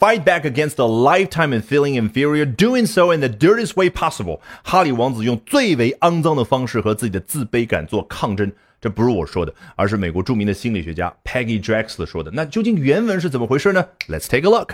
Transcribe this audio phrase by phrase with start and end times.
[0.00, 4.40] fight back against a lifetime and feeling inferior, doing so in the dirtiest way possible。
[4.64, 8.50] 哈里王子用最为肮脏的方式和自己的自卑感做抗争。
[8.80, 12.30] 这不是我说的，而是美国著名的心理学家 Peggy Draxler 说的。
[12.30, 14.72] 那究竟原文是怎么回事呢？Let's take a look.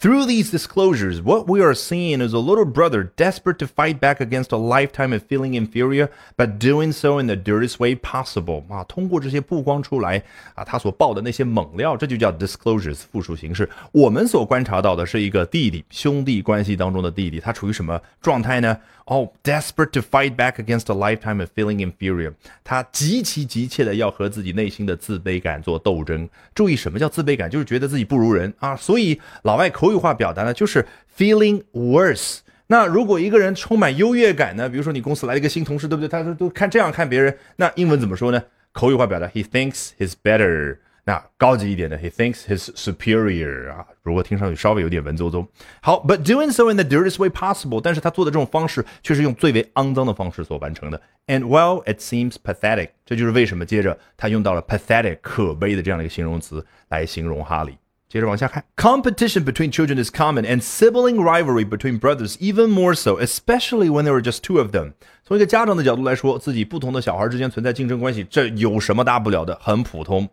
[0.00, 4.18] Through these disclosures, what we are seeing is a little brother desperate to fight back
[4.18, 8.64] against a lifetime of feeling inferior, but doing so in the dirtiest way possible.
[8.68, 10.22] 啊，通过这些曝光出来
[10.54, 13.68] 啊，他所爆的那些猛料，这就叫 disclosures 复数形式。
[13.92, 18.76] 我们所观察到的是一个弟弟，兄弟关系当中的弟弟，他处于什么状态呢？
[19.06, 22.32] 哦，desperate to fight back against a lifetime of feeling inferior，
[22.64, 26.28] 他极其急切的要和自己内心的自卑感做斗争。
[26.54, 27.48] 注意，什么叫自卑感？
[27.48, 28.74] 就是觉得自己不如人啊。
[28.74, 30.85] 所以老外口 口语化表达呢，就是
[31.17, 32.39] feeling worse。
[32.67, 34.69] 那如果一个人充满优越感呢？
[34.69, 36.07] 比如说你公司来了一个新同事，对不对？
[36.07, 38.43] 他都都看这样看别人，那英文怎么说呢？
[38.71, 40.77] 口语化表达，he thinks he's better。
[41.05, 45.43] 那高级一点的，he thinks his superior 啊，如果听上去稍微有点文绉绉。
[45.81, 51.01] 好，but doing so in the dirtiest way possible，但是他做的这种方式却是用最为肮脏的方式所完成的。
[51.25, 57.75] And well, it seems pathetic，这就是为什么接着他用到了 pathetic 可悲的这样的一个形容词来形容哈利。
[58.08, 64.12] 接着往下看，competition between children is common, and sibling rivalry between brothers even more so, especially when there
[64.12, 64.92] are just two of them.
[65.24, 69.58] 从一个家长的角度来说，自己不同的小孩之间存在竞争关系，这有什么大不了的？
[69.60, 70.28] 很普通。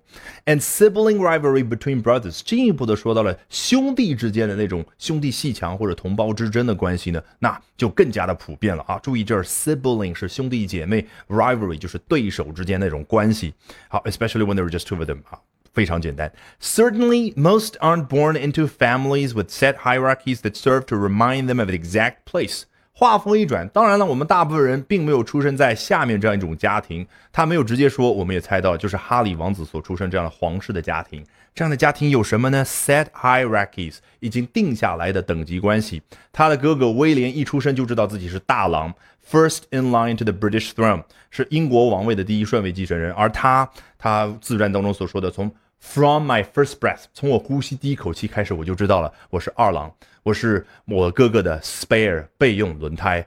[0.46, 9.00] And sibling rivalry between brothers，进一步的说到了兄弟之间的那种兄弟戏强或者同胞之争的关系呢，那就更加的普遍了啊！
[9.00, 13.56] 注意这儿，sibling 是兄弟姐妹，rivalry 就是对手之间那种关系。
[13.88, 15.40] 好，especially when there are just two of them 啊。
[15.77, 16.33] 非常简单。
[16.59, 21.77] Certainly, most aren't born into families with set hierarchies that serve to remind them of the
[21.77, 22.63] exact place.
[22.95, 27.07] 话锋一转，当然了，我们大部分人并没有出生在下面这样一种家庭。
[27.31, 31.23] 他没有直接说，我们也猜到，就是哈里王子所出生这样的皇室的家庭。
[31.55, 36.03] 这样的家庭有什么呢？Set hierarchies，已经定下来的等级关系。
[36.33, 38.95] 他的哥哥威廉一出生就知道自己是大郎
[39.31, 43.13] ，first in line to the British throne，是英国王位的第一顺位继承人。
[43.13, 45.51] 而他，他自传当中所说的，从
[45.86, 49.92] From my first breath，从我呼吸第一口气开始，我就知道了，我是二郎，
[50.24, 53.26] 我是我哥哥的 spare 备用轮胎，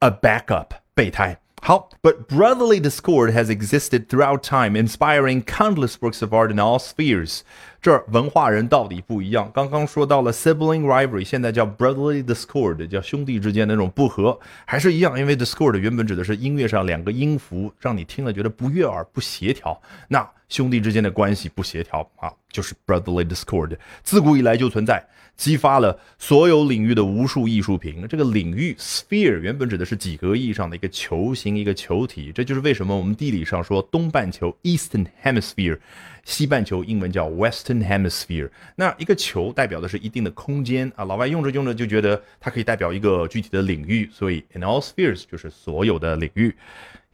[0.00, 1.38] a backup 备胎。
[1.64, 7.42] 好，but brotherly discord has existed throughout time, inspiring countless works of art in all spheres。
[7.81, 9.49] 这文化人到底不一样。
[9.53, 19.79] 刚刚说到了 sibling rivalry，现在叫 brotherly discord，叫兄弟之间的那种不和，还是一样，因为 discord 原本指的是音乐上两个音符，让你听了觉得不悦耳、不协调。
[20.07, 25.05] 那兄弟之间的关系不协调啊，就是 brotherly discord，自古以来就存在，
[25.35, 28.07] 激发了所有领域的无数艺术品。
[28.07, 35.77] 这个领域 sphere 原本指的是几何意义上的一个球形、一个球体，这就是为什么我们地理上说东半球 eastern hemisphere，
[36.23, 38.49] 西半球英文叫 west hemisphere。
[38.75, 46.55] 那一个球代表的是一定的空间啊，老外用着用着就觉得它可以代表一个具体的领域，所以 in all spheres 就是所有的领域。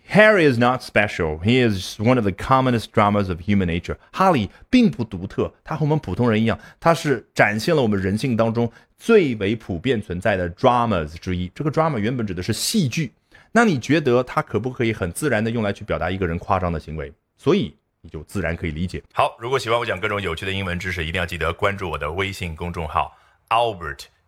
[0.09, 1.39] Harry is not special.
[1.39, 3.95] He is one of the commonest dramas of human nature.
[4.11, 11.49] 哈利并不独特，他和我们普通人一样，他是展现了我们人性当中最为普遍存在的 dramas 之一。
[11.55, 13.13] 这个 drama 原本指的是戏剧，
[13.53, 17.13] 那你觉得它可不可以很自然的用来去表达一个人夸张的行为？
[17.37, 19.01] 所以你就自然可以理解。
[19.13, 24.05] 好，如果喜欢我讲各种有趣的英文知识，一定要记得关注我的微信公众号 Albert。